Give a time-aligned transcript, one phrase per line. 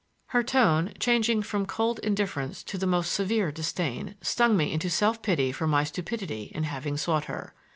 [0.29, 5.21] Her tone, changing from cold indifference to the most severe disdain, stung me into self
[5.21, 7.53] pity for my stupidity in having sought her.